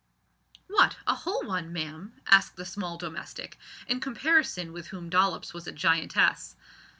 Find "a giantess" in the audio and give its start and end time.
5.67-6.55